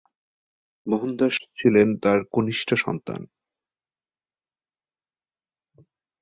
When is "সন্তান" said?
2.75-3.21